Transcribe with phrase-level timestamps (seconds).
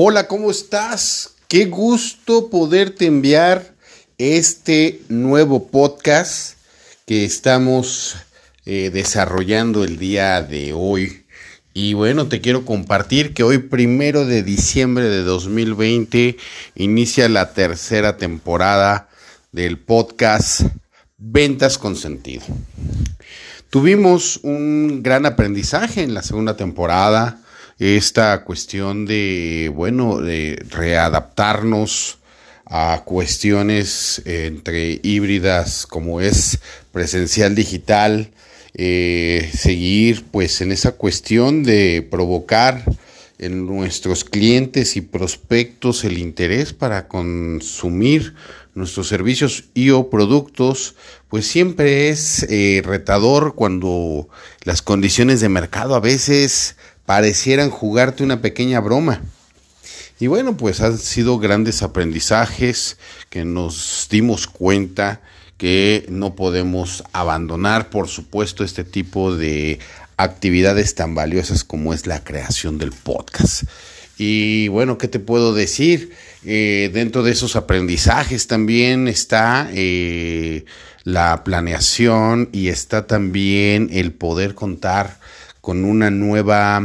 [0.00, 1.34] Hola, ¿cómo estás?
[1.48, 3.74] Qué gusto poderte enviar
[4.16, 6.56] este nuevo podcast
[7.04, 8.14] que estamos
[8.64, 11.24] eh, desarrollando el día de hoy.
[11.74, 16.36] Y bueno, te quiero compartir que hoy, primero de diciembre de 2020,
[16.76, 19.08] inicia la tercera temporada
[19.50, 20.60] del podcast
[21.16, 22.44] Ventas con Sentido.
[23.68, 27.42] Tuvimos un gran aprendizaje en la segunda temporada
[27.78, 32.18] esta cuestión de, bueno, de readaptarnos
[32.66, 36.58] a cuestiones entre híbridas como es
[36.92, 38.30] presencial digital,
[38.74, 42.84] eh, seguir pues en esa cuestión de provocar
[43.38, 48.34] en nuestros clientes y prospectos el interés para consumir
[48.74, 50.94] nuestros servicios y o productos,
[51.28, 54.28] pues siempre es eh, retador cuando
[54.64, 56.76] las condiciones de mercado a veces
[57.08, 59.22] parecieran jugarte una pequeña broma.
[60.20, 62.98] Y bueno, pues han sido grandes aprendizajes
[63.30, 65.22] que nos dimos cuenta
[65.56, 69.78] que no podemos abandonar, por supuesto, este tipo de
[70.18, 73.62] actividades tan valiosas como es la creación del podcast.
[74.18, 76.12] Y bueno, ¿qué te puedo decir?
[76.44, 80.66] Eh, dentro de esos aprendizajes también está eh,
[81.04, 85.17] la planeación y está también el poder contar
[85.68, 86.82] con una nueva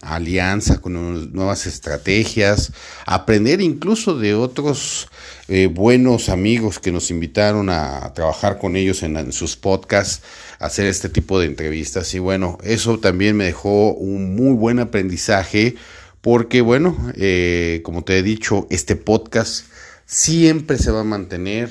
[0.00, 2.72] alianza, con nuevas estrategias,
[3.06, 5.06] aprender incluso de otros
[5.46, 10.24] eh, buenos amigos que nos invitaron a, trabajar con ellos en, sus podcasts,
[10.58, 12.12] hacer este tipo de entrevistas.
[12.14, 15.76] Y bueno, eso también me dejó un muy buen aprendizaje
[16.20, 19.66] porque bueno, eh, como te he dicho, este podcast
[20.06, 21.70] siempre se va a mantener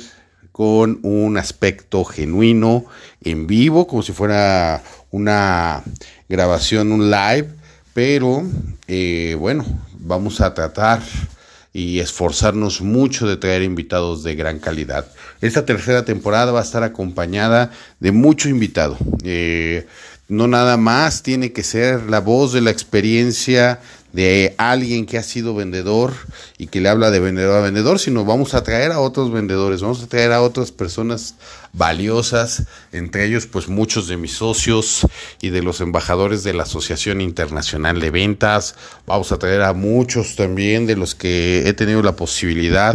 [0.53, 2.85] con un aspecto genuino,
[3.21, 5.83] en vivo, como si fuera una
[6.33, 7.47] grabación, un live,
[7.93, 8.43] pero
[8.87, 9.63] eh, bueno,
[9.99, 10.99] vamos a tratar
[11.71, 15.05] y esforzarnos mucho de traer invitados de gran calidad.
[15.41, 17.69] Esta tercera temporada va a estar acompañada
[17.99, 18.97] de mucho invitado.
[19.23, 19.85] Eh,
[20.27, 23.79] no nada más tiene que ser la voz de la experiencia
[24.13, 26.13] de alguien que ha sido vendedor
[26.59, 29.81] y que le habla de vendedor a vendedor, sino vamos a traer a otros vendedores,
[29.81, 31.35] vamos a traer a otras personas
[31.73, 35.07] valiosas, entre ellos pues muchos de mis socios
[35.41, 38.75] y de los embajadores de la Asociación Internacional de Ventas,
[39.07, 42.93] vamos a traer a muchos también de los que he tenido la posibilidad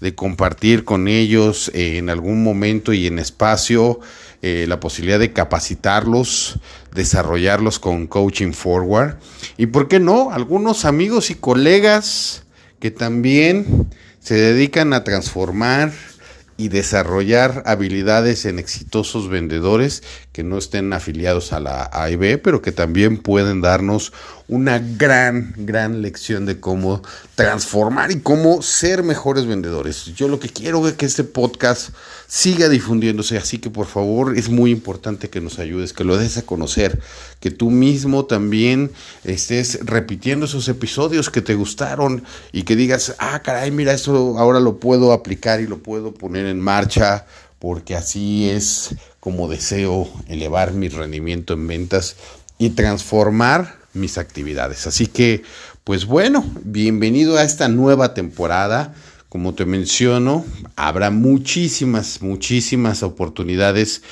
[0.00, 4.00] de compartir con ellos en algún momento y en espacio
[4.46, 6.58] eh, la posibilidad de capacitarlos,
[6.94, 9.16] desarrollarlos con Coaching Forward.
[9.56, 12.44] Y por qué no, algunos amigos y colegas
[12.78, 13.88] que también
[14.20, 15.92] se dedican a transformar
[16.56, 22.72] y desarrollar habilidades en exitosos vendedores que no estén afiliados a la AIB, pero que
[22.72, 24.12] también pueden darnos
[24.46, 27.02] una gran, gran lección de cómo
[27.34, 30.06] transformar y cómo ser mejores vendedores.
[30.14, 31.90] Yo lo que quiero es que este podcast
[32.26, 36.36] siga difundiéndose, así que por favor es muy importante que nos ayudes, que lo des
[36.36, 37.00] a conocer,
[37.40, 38.90] que tú mismo también
[39.24, 44.60] estés repitiendo esos episodios que te gustaron y que digas, ah, caray, mira, esto ahora
[44.60, 47.26] lo puedo aplicar y lo puedo poner en marcha
[47.58, 52.16] porque así es como deseo elevar mi rendimiento en ventas
[52.58, 54.86] y transformar mis actividades.
[54.86, 55.42] Así que,
[55.82, 58.94] pues bueno, bienvenido a esta nueva temporada.
[59.28, 60.44] Como te menciono,
[60.76, 64.02] habrá muchísimas, muchísimas oportunidades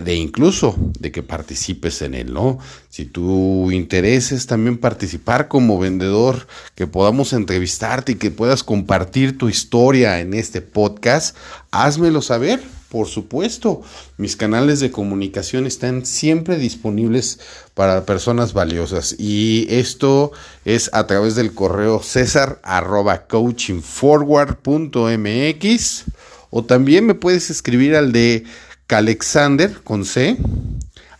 [0.00, 2.58] de incluso de que participes en él, ¿no?
[2.88, 9.38] Si tu interés es también participar como vendedor, que podamos entrevistarte y que puedas compartir
[9.38, 11.36] tu historia en este podcast,
[11.70, 12.60] házmelo saber
[12.94, 13.82] por supuesto,
[14.18, 17.40] mis canales de comunicación están siempre disponibles
[17.74, 20.30] para personas valiosas y esto
[20.64, 26.04] es a través del correo cesar arroba coachingforward.mx
[26.50, 28.44] o también me puedes escribir al de
[28.86, 30.36] calexander con c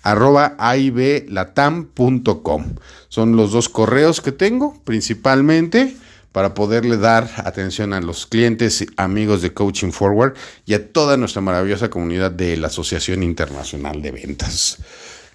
[0.03, 2.75] arroba aiblatam.com.
[3.09, 5.97] Son los dos correos que tengo principalmente
[6.31, 10.35] para poderle dar atención a los clientes, amigos de Coaching Forward
[10.67, 14.79] y a toda nuestra maravillosa comunidad de la Asociación Internacional de Ventas.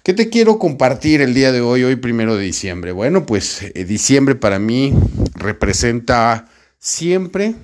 [0.02, 2.92] ¿Qué te quiero compartir el día de hoy, hoy primero de diciembre?
[2.92, 4.94] Bueno, pues eh, diciembre para mí
[5.34, 7.54] representa siempre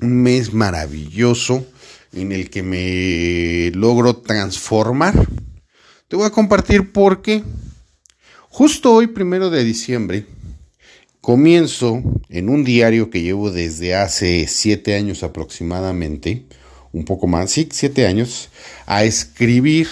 [0.00, 1.64] un mes maravilloso
[2.12, 5.14] en el que me logro transformar.
[6.08, 7.42] Te voy a compartir porque
[8.48, 10.26] justo hoy primero de diciembre
[11.28, 16.46] Comienzo en un diario que llevo desde hace siete años aproximadamente,
[16.92, 18.48] un poco más, sí, siete años,
[18.86, 19.88] a escribir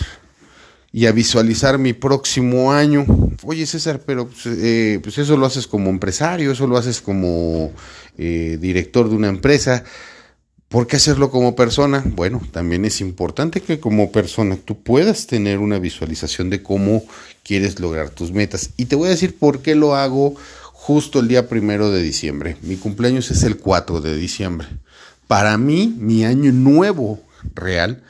[0.92, 3.04] y a visualizar mi próximo año.
[3.42, 7.70] Oye César, pero pues, eh, pues eso lo haces como empresario, eso lo haces como
[8.16, 9.84] eh, director de una empresa.
[10.76, 12.02] ¿Por qué hacerlo como persona?
[12.04, 17.02] Bueno, también es importante que como persona tú puedas tener una visualización de cómo
[17.42, 18.72] quieres lograr tus metas.
[18.76, 20.34] Y te voy a decir por qué lo hago
[20.74, 22.58] justo el día primero de diciembre.
[22.60, 24.68] Mi cumpleaños es el 4 de diciembre.
[25.26, 27.22] Para mí, mi año nuevo
[27.54, 28.02] real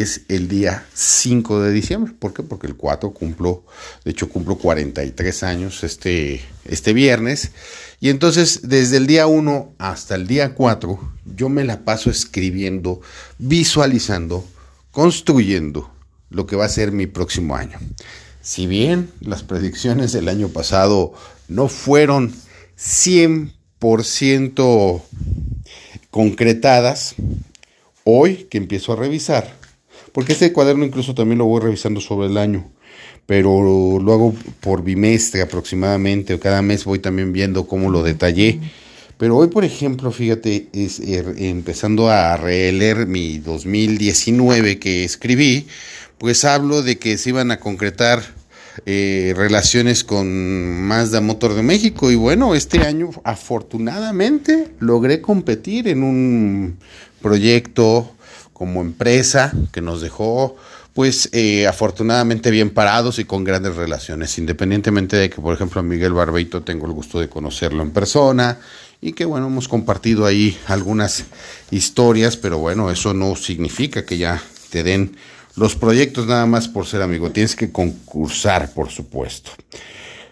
[0.00, 2.14] es el día 5 de diciembre.
[2.18, 2.42] ¿Por qué?
[2.42, 3.64] Porque el 4 cumplo,
[4.04, 7.52] de hecho cumplo 43 años este, este viernes.
[8.00, 13.00] Y entonces desde el día 1 hasta el día 4 yo me la paso escribiendo,
[13.38, 14.44] visualizando,
[14.90, 15.90] construyendo
[16.30, 17.78] lo que va a ser mi próximo año.
[18.40, 21.12] Si bien las predicciones del año pasado
[21.48, 22.32] no fueron
[22.78, 25.02] 100%
[26.10, 27.14] concretadas,
[28.04, 29.54] hoy que empiezo a revisar,
[30.12, 32.70] porque este cuaderno incluso también lo voy revisando sobre el año,
[33.26, 38.60] pero lo hago por bimestre aproximadamente, o cada mes voy también viendo cómo lo detallé.
[39.18, 45.66] Pero hoy, por ejemplo, fíjate, es, er, empezando a releer mi 2019 que escribí,
[46.18, 48.22] pues hablo de que se iban a concretar
[48.86, 56.02] eh, relaciones con Mazda Motor de México y bueno, este año afortunadamente logré competir en
[56.02, 56.78] un
[57.20, 58.11] proyecto
[58.62, 60.54] como empresa que nos dejó
[60.94, 65.82] pues eh, afortunadamente bien parados y con grandes relaciones, independientemente de que, por ejemplo, a
[65.82, 68.60] Miguel Barbeito tengo el gusto de conocerlo en persona
[69.00, 71.24] y que, bueno, hemos compartido ahí algunas
[71.72, 75.16] historias, pero bueno, eso no significa que ya te den
[75.56, 79.50] los proyectos nada más por ser amigo, tienes que concursar, por supuesto.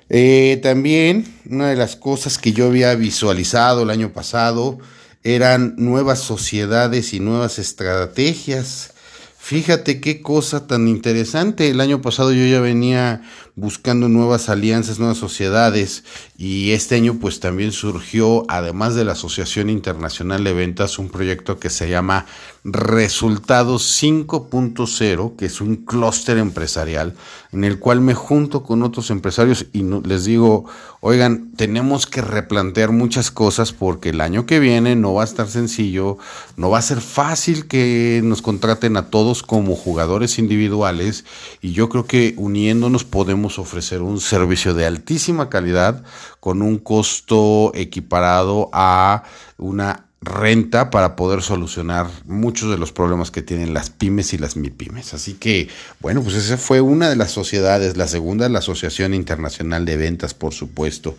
[0.09, 4.79] Eh, también una de las cosas que yo había visualizado el año pasado
[5.23, 8.93] eran nuevas sociedades y nuevas estrategias.
[9.39, 11.71] Fíjate qué cosa tan interesante.
[11.71, 13.23] El año pasado yo ya venía
[13.61, 16.05] buscando nuevas alianzas, nuevas sociedades.
[16.39, 21.59] Y este año pues también surgió, además de la Asociación Internacional de Ventas, un proyecto
[21.59, 22.27] que se llama
[22.65, 27.15] Resultados 5.0, que es un clúster empresarial
[27.53, 30.67] en el cual me junto con otros empresarios y les digo,
[31.01, 35.49] oigan, tenemos que replantear muchas cosas porque el año que viene no va a estar
[35.49, 36.19] sencillo,
[36.57, 41.25] no va a ser fácil que nos contraten a todos como jugadores individuales
[41.61, 46.03] y yo creo que uniéndonos podemos ofrecer un servicio de altísima calidad
[46.39, 49.25] con un costo equiparado a
[49.59, 54.55] una renta para poder solucionar muchos de los problemas que tienen las pymes y las
[54.55, 55.15] MIPYMES.
[55.15, 55.69] Así que,
[56.01, 57.97] bueno, pues esa fue una de las sociedades.
[57.97, 61.17] La segunda la Asociación Internacional de Ventas, por supuesto.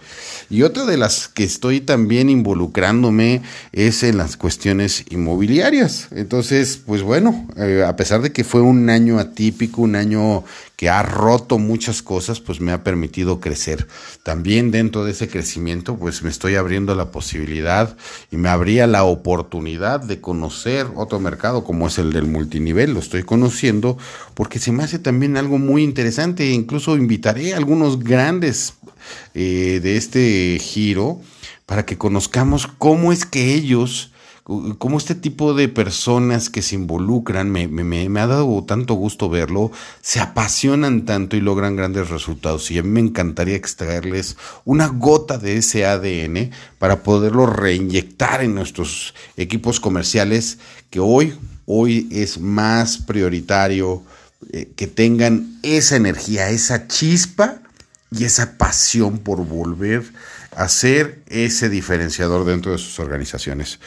[0.51, 6.09] Y otra de las que estoy también involucrándome es en las cuestiones inmobiliarias.
[6.11, 10.43] Entonces, pues bueno, eh, a pesar de que fue un año atípico, un año
[10.81, 13.87] que ha roto muchas cosas, pues me ha permitido crecer.
[14.23, 17.95] También dentro de ese crecimiento, pues me estoy abriendo la posibilidad
[18.31, 22.93] y me abría la oportunidad de conocer otro mercado como es el del multinivel.
[22.93, 23.97] Lo estoy conociendo
[24.33, 26.51] porque se me hace también algo muy interesante.
[26.51, 28.73] Incluso invitaré a algunos grandes
[29.33, 31.21] eh, de este giro
[31.65, 34.11] para que conozcamos cómo es que ellos
[34.43, 39.71] cómo este tipo de personas que se involucran, me, ha dado tanto gusto verlo,
[40.01, 42.69] se apasionan tanto y logran grandes resultados.
[42.71, 48.55] Y a mí me encantaría extraerles una gota de ese ADN para poderlo reinyectar en
[48.55, 50.57] nuestros equipos comerciales,
[50.89, 51.33] que hoy,
[51.65, 54.03] hoy es más prioritario
[54.51, 57.61] eh, que tengan esa energía, esa chispa
[58.09, 60.03] y esa pasión por volver
[60.55, 63.79] a ser ese diferenciador dentro de sus organizaciones.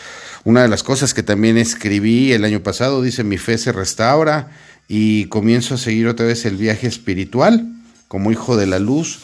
[0.45, 4.51] Una de las cosas que también escribí el año pasado dice, mi fe se restaura
[4.89, 7.67] y comienzo a seguir otra vez el viaje espiritual
[8.09, 9.21] como hijo de la luz.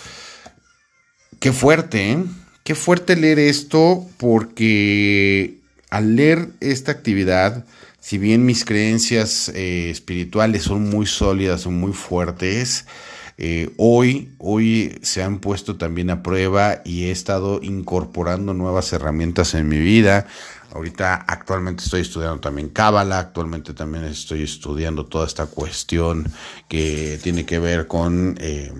[1.38, 2.24] Qué fuerte, ¿eh?
[2.64, 7.64] Qué fuerte leer esto porque al leer esta actividad,
[8.00, 12.84] si bien mis creencias eh, espirituales son muy sólidas, son muy fuertes,
[13.42, 19.54] eh, hoy, hoy se han puesto también a prueba y he estado incorporando nuevas herramientas
[19.54, 20.26] en mi vida.
[20.72, 26.30] Ahorita actualmente estoy estudiando también Cábala, actualmente también estoy estudiando toda esta cuestión
[26.68, 28.72] que tiene que ver con eh,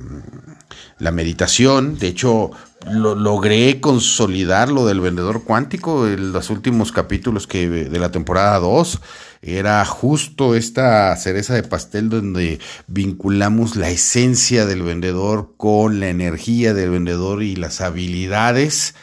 [0.99, 1.99] la meditación.
[1.99, 2.53] De hecho,
[2.89, 8.59] lo, logré consolidar lo del vendedor cuántico en los últimos capítulos que de la temporada
[8.61, 9.01] 2
[9.43, 16.75] era justo esta cereza de pastel donde vinculamos la esencia del vendedor con la energía
[16.75, 18.95] del vendedor y las habilidades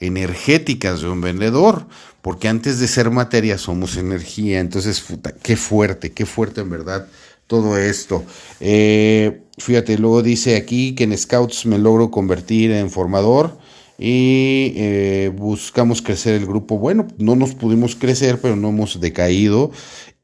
[0.00, 1.86] energéticas de un vendedor,
[2.24, 5.04] porque antes de ser materia somos energía, entonces
[5.42, 7.06] qué fuerte, qué fuerte en verdad
[7.46, 8.24] todo esto.
[8.60, 13.58] Eh, fíjate, luego dice aquí que en Scouts me logro convertir en formador
[13.98, 16.78] y eh, buscamos crecer el grupo.
[16.78, 19.70] Bueno, no nos pudimos crecer, pero no hemos decaído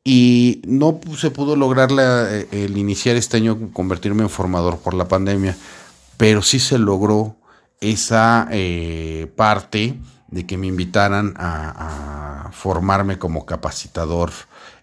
[0.02, 5.06] y no se pudo lograr eh, el iniciar este año convertirme en formador por la
[5.06, 5.54] pandemia,
[6.16, 7.36] pero sí se logró
[7.78, 8.48] esa
[9.36, 9.98] parte
[10.30, 14.32] de que me invitaran a, formarme como capacitador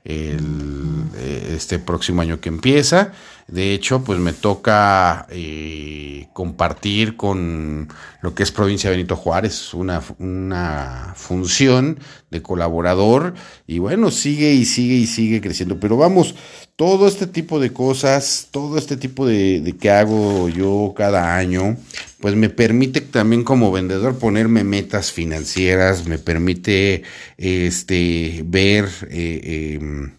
[0.05, 1.03] el,
[1.49, 3.11] este próximo año que empieza.
[3.47, 7.87] De hecho, pues me toca eh, compartir con
[8.21, 11.99] lo que es Provincia Benito Juárez una, una función
[12.29, 13.35] de colaborador
[13.65, 15.79] y bueno, sigue y sigue y sigue creciendo.
[15.79, 16.35] Pero vamos,
[16.75, 21.77] todo este tipo de cosas, todo este tipo de, de que hago yo cada año,
[22.19, 27.03] pues me permite también como vendedor ponerme metas financieras, me permite
[27.37, 30.13] este, ver eh, em,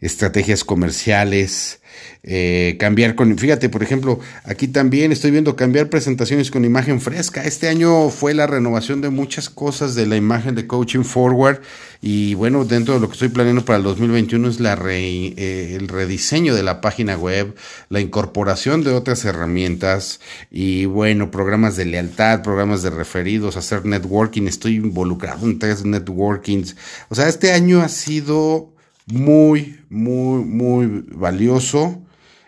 [0.00, 1.80] estrategias comerciales,
[2.22, 7.44] eh, cambiar con, fíjate, por ejemplo, aquí también estoy viendo cambiar presentaciones con imagen fresca.
[7.44, 11.60] Este año fue la renovación de muchas cosas de la imagen de Coaching Forward
[12.02, 15.88] y bueno, dentro de lo que estoy planeando para el 2021 es la eh, el
[15.88, 17.54] rediseño de la página web,
[17.88, 24.46] la incorporación de otras herramientas y bueno, programas de lealtad, programas de referidos, hacer networking.
[24.46, 26.76] Estoy involucrado en tres networkings.
[27.08, 28.75] O sea, este año ha sido
[29.06, 32.02] muy, muy, muy valioso.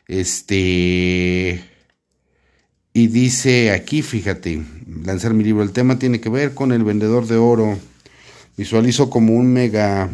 [0.07, 1.65] Este.
[2.93, 4.63] Y dice aquí, fíjate,
[5.05, 5.63] lanzar mi libro.
[5.63, 7.79] El tema tiene que ver con el vendedor de oro.
[8.57, 10.11] Visualizo como un mega.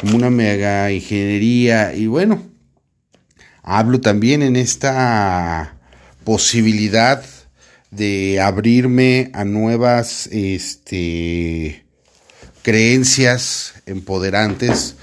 [0.00, 1.94] Como una mega ingeniería.
[1.94, 2.42] Y bueno,
[3.62, 5.78] hablo también en esta
[6.24, 7.24] posibilidad
[7.90, 11.84] de abrirme a nuevas este,
[12.68, 14.96] creencias empoderantes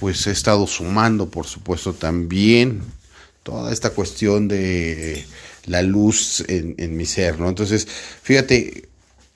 [0.00, 2.82] pues he estado sumando, por supuesto, también
[3.44, 5.24] toda esta cuestión de
[5.66, 7.48] la luz en, mi ser, ¿no?
[7.48, 8.88] Entonces, fíjate,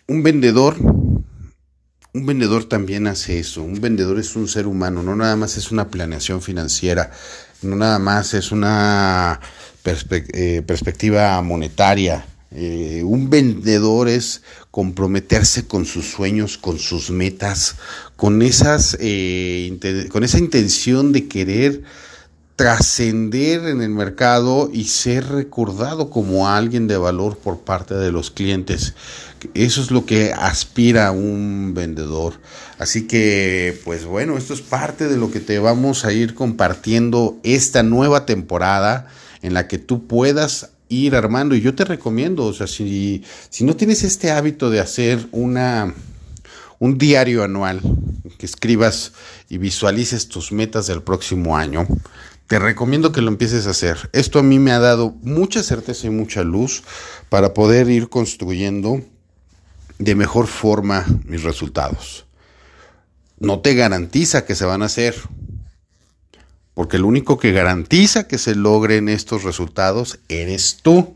[0.09, 5.37] un vendedor, un vendedor también hace eso, un vendedor es un ser humano, no nada
[5.37, 7.13] más es una planeación financiera,
[7.63, 9.39] no nada más es una
[9.85, 12.27] eh, perspectiva monetaria,
[12.59, 17.77] eh, un vendedor es comprometerse con sus sueños, con sus metas,
[18.17, 21.83] con, esas, eh, con esa intención de querer
[22.57, 28.31] trascender en el mercado y ser recordado como alguien de valor por parte de los
[28.31, 28.95] clientes.
[29.53, 32.41] Eso es lo que aspira un vendedor.
[32.79, 37.37] Así que, pues bueno, esto es parte de lo que te vamos a ir compartiendo
[37.43, 39.09] esta nueva temporada
[39.43, 41.55] en la que tú puedas ir armando.
[41.55, 45.95] Y yo te recomiendo, o sea, si, si no tienes este hábito de hacer una,
[46.79, 47.81] un diario anual,
[48.39, 49.13] que escribas
[49.49, 51.87] y visualices tus metas del próximo año,
[52.47, 54.11] te recomiendo que lo empieces a hacer.
[54.13, 56.83] Esto a mí me ha dado mucha certeza y mucha luz
[57.29, 59.03] para poder ir construyendo
[59.99, 62.27] de mejor forma mis resultados.
[63.39, 65.15] No te garantiza que se van a hacer,
[66.77, 71.15] porque el único que garantiza que se logren estos resultados eres tú.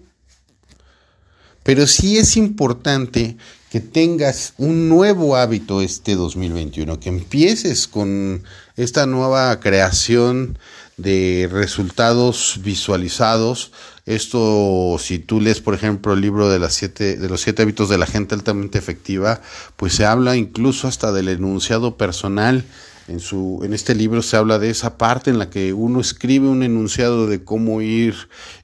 [1.62, 3.36] Pero sí es importante
[3.70, 8.42] que tengas un nuevo hábito este 2021, que empieces con
[8.78, 10.58] esta nueva creación
[10.96, 13.70] de resultados visualizados.
[14.06, 18.06] Esto, si tú lees, por ejemplo, el libro de, de los siete hábitos de la
[18.06, 19.42] gente altamente efectiva,
[19.76, 22.64] pues se habla incluso hasta del enunciado personal
[23.10, 26.48] en, su, en este libro se habla de esa parte en la que uno escribe
[26.48, 28.14] un enunciado de cómo ir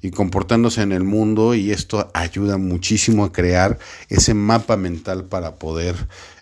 [0.03, 5.57] y comportándose en el mundo y esto ayuda muchísimo a crear ese mapa mental para
[5.57, 5.97] poder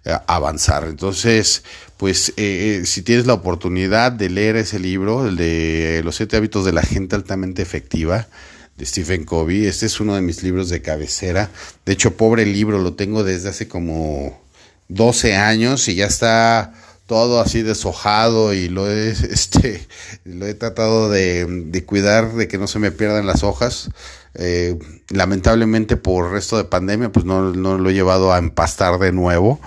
[0.05, 0.85] eh, avanzar.
[0.85, 1.65] Entonces,
[1.97, 6.37] pues eh, eh, si tienes la oportunidad de leer ese libro, el de Los siete
[6.37, 8.29] hábitos de la gente altamente efectiva,
[8.77, 9.67] de Stephen Covey.
[9.67, 11.51] Este es uno de mis libros de cabecera.
[11.87, 14.43] De hecho, pobre libro, lo tengo desde hace como
[14.89, 16.73] 12 años y ya está
[17.07, 19.87] todo así deshojado y lo he, este,
[20.25, 23.91] lo he tratado de, cuidar de que no se me pierdan las hojas.
[24.37, 24.79] Eh,
[25.11, 29.61] lamentablemente por resto de pandemia pues no, no, lo he llevado a empastar de nuevo.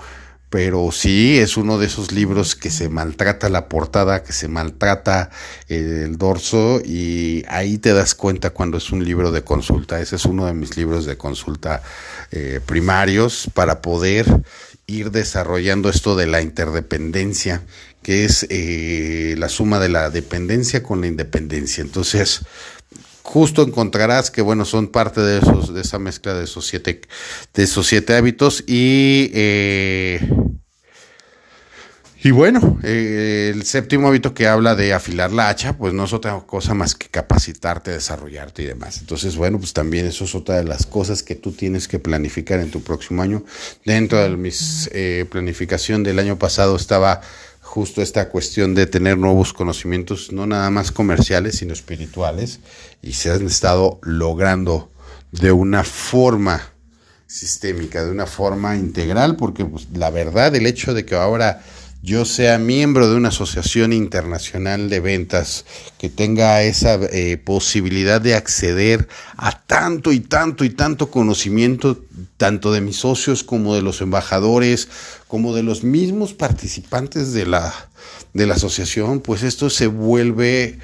[0.50, 5.28] Pero sí, es uno de esos libros que se maltrata la portada, que se maltrata
[5.68, 10.00] el dorso y ahí te das cuenta cuando es un libro de consulta.
[10.00, 11.82] Ese es uno de mis libros de consulta
[12.30, 14.42] eh, primarios para poder
[14.88, 17.62] ir desarrollando esto de la interdependencia,
[18.02, 21.82] que es eh, la suma de la dependencia con la independencia.
[21.82, 22.40] Entonces,
[23.22, 27.02] justo encontrarás que bueno son parte de esos de esa mezcla de esos siete
[27.52, 30.20] de esos siete hábitos y eh,
[32.20, 36.12] Y bueno, eh, el séptimo hábito que habla de afilar la hacha, pues no es
[36.12, 38.98] otra cosa más que capacitarte, desarrollarte y demás.
[38.98, 42.58] Entonces, bueno, pues también eso es otra de las cosas que tú tienes que planificar
[42.58, 43.44] en tu próximo año.
[43.84, 44.50] Dentro de mi
[44.90, 47.20] eh, planificación del año pasado estaba
[47.60, 52.58] justo esta cuestión de tener nuevos conocimientos, no nada más comerciales, sino espirituales,
[53.00, 54.90] y se han estado logrando
[55.30, 56.72] de una forma
[57.28, 61.62] sistémica, de una forma integral, porque pues, la verdad, el hecho de que ahora
[62.02, 65.64] yo sea miembro de una asociación internacional de ventas
[65.98, 72.04] que tenga esa eh, posibilidad de acceder a tanto y tanto y tanto conocimiento,
[72.36, 74.88] tanto de mis socios como de los embajadores,
[75.26, 77.74] como de los mismos participantes de la,
[78.32, 80.78] de la asociación, pues esto se vuelve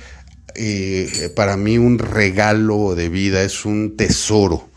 [0.57, 4.69] eh, para mí un regalo de vida, es un tesoro.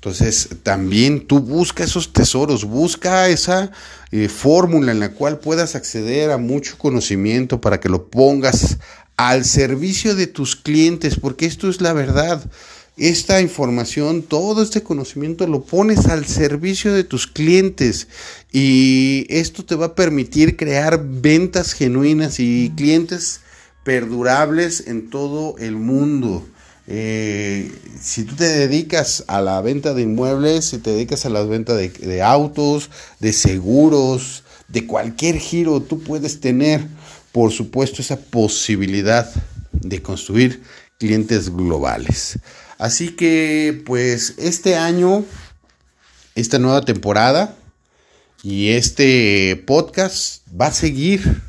[0.00, 3.70] Entonces, también tú busca esos tesoros, busca esa
[4.10, 8.78] eh, fórmula en la cual puedas acceder a mucho conocimiento para que lo pongas
[9.18, 12.42] al servicio de tus clientes, porque esto es la verdad.
[12.96, 18.08] Esta información, todo este conocimiento lo pones al servicio de tus clientes
[18.50, 23.42] y esto te va a permitir crear ventas genuinas y clientes
[23.84, 26.46] perdurables en todo el mundo.
[26.92, 27.70] Eh,
[28.00, 31.76] si tú te dedicas a la venta de inmuebles, si te dedicas a la venta
[31.76, 36.84] de, autos, de seguros, de cualquier giro, tú puedes tener,
[37.30, 39.32] por supuesto, esa posibilidad
[39.70, 40.64] de construir
[40.98, 42.40] clientes globales.
[42.76, 45.24] Así que, pues, este año,
[46.34, 47.54] esta nueva temporada
[48.42, 51.40] y este podcast va a seguir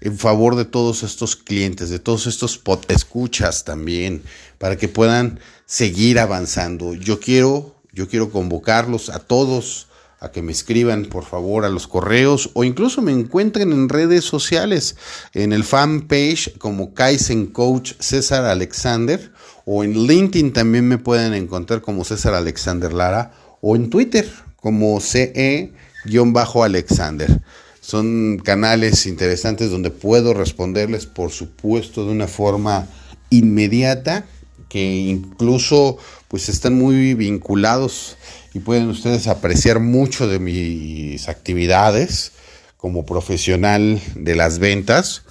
[0.00, 4.22] en favor de todos estos clientes, de todos estos escuchas también,
[4.58, 6.94] para que puedan seguir avanzando.
[6.94, 9.88] Yo quiero, yo quiero convocarlos a todos
[10.20, 14.24] a que me escriban por favor a los correos o incluso me encuentren en redes
[14.24, 14.96] sociales,
[15.32, 19.30] en el fanpage como Kaizen Coach César Alexander
[19.64, 25.00] o en LinkedIn también me pueden encontrar como César Alexander Lara o en Twitter como
[25.00, 27.40] CE-Alexander.
[27.88, 32.86] Son canales interesantes donde puedo responderles, por supuesto, de una forma
[33.30, 34.26] inmediata,
[34.68, 35.96] que incluso
[36.28, 38.18] pues están muy vinculados
[38.52, 42.32] y pueden ustedes apreciar mucho de mis actividades
[42.76, 45.22] como profesional de las ventas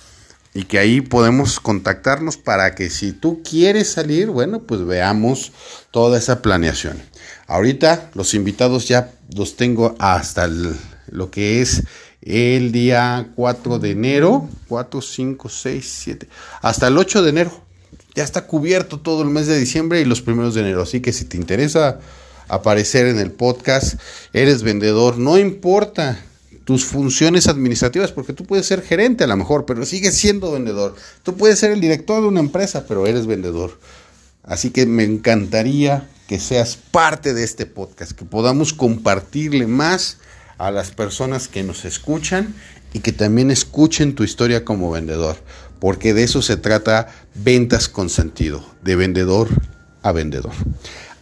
[0.55, 5.51] y que ahí podemos contactarnos para que si tú quieres salir, bueno, pues veamos
[5.91, 6.99] toda esa planeación.
[7.45, 11.83] Ahorita los invitados ya los tengo hasta lo que es
[12.27, 16.27] el día 4 de enero, 4, 5, 6, 7,
[16.61, 17.51] hasta el 8 de enero.
[18.15, 20.81] Ya está cubierto todo el mes de diciembre y los primeros de enero.
[20.81, 21.99] Así que si te interesa
[22.47, 23.99] aparecer en el podcast,
[24.33, 26.19] eres vendedor, no importa
[26.67, 30.95] tus funciones administrativas, porque tú puedes ser gerente a lo mejor, pero sigues siendo vendedor.
[31.23, 33.79] Tú puedes ser el director de una empresa, pero eres vendedor.
[34.43, 40.17] Así que me encantaría que seas parte de este podcast, que podamos compartirle más
[40.57, 42.55] a las personas que nos escuchan
[42.93, 45.37] y que también escuchen tu historia como vendedor,
[45.79, 49.49] porque de eso se trata ventas con sentido, de vendedor
[50.01, 50.53] a vendedor.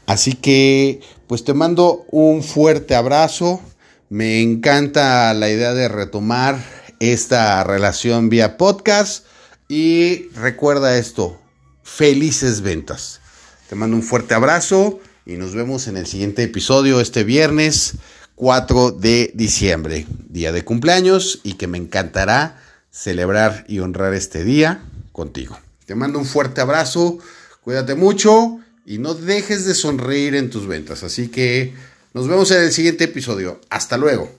[0.06, 3.62] Así que, pues te mando un fuerte abrazo.
[4.10, 6.64] Me encanta la idea de retomar
[7.00, 9.26] esta relación vía podcast
[9.68, 11.40] y recuerda esto,
[11.84, 13.20] felices ventas.
[13.68, 17.96] Te mando un fuerte abrazo y nos vemos en el siguiente episodio este viernes
[18.36, 24.82] 4 de diciembre, día de cumpleaños y que me encantará celebrar y honrar este día
[25.12, 25.58] contigo.
[25.86, 27.20] Te mando un fuerte abrazo,
[27.62, 31.04] cuídate mucho y no dejes de sonreír en tus ventas.
[31.04, 31.74] Así que
[32.14, 33.62] nos vemos en el siguiente episodio.
[33.70, 34.36] Hasta luego.